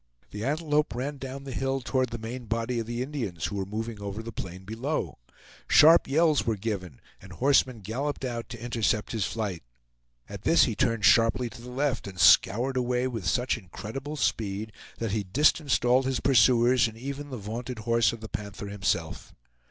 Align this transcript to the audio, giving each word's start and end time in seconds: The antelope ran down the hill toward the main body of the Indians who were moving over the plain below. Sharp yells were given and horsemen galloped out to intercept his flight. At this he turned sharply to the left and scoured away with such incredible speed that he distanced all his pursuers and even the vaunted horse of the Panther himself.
The 0.31 0.43
antelope 0.43 0.95
ran 0.95 1.17
down 1.19 1.43
the 1.43 1.51
hill 1.51 1.79
toward 1.79 2.09
the 2.09 2.17
main 2.17 2.45
body 2.45 2.79
of 2.79 2.87
the 2.87 3.03
Indians 3.03 3.45
who 3.45 3.55
were 3.57 3.67
moving 3.67 4.01
over 4.01 4.23
the 4.23 4.31
plain 4.31 4.63
below. 4.65 5.19
Sharp 5.67 6.07
yells 6.07 6.43
were 6.43 6.55
given 6.57 6.99
and 7.21 7.33
horsemen 7.33 7.81
galloped 7.81 8.25
out 8.25 8.49
to 8.49 8.59
intercept 8.59 9.11
his 9.11 9.25
flight. 9.25 9.61
At 10.27 10.41
this 10.41 10.63
he 10.63 10.73
turned 10.73 11.05
sharply 11.05 11.51
to 11.51 11.61
the 11.61 11.69
left 11.69 12.07
and 12.07 12.19
scoured 12.19 12.77
away 12.77 13.05
with 13.07 13.27
such 13.27 13.59
incredible 13.59 14.15
speed 14.15 14.71
that 14.97 15.11
he 15.11 15.23
distanced 15.23 15.85
all 15.85 16.01
his 16.01 16.19
pursuers 16.19 16.87
and 16.87 16.97
even 16.97 17.29
the 17.29 17.37
vaunted 17.37 17.77
horse 17.77 18.11
of 18.11 18.21
the 18.21 18.27
Panther 18.27 18.69
himself. 18.69 19.35